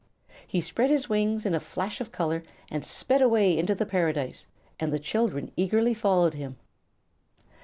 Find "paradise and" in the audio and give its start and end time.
3.85-4.91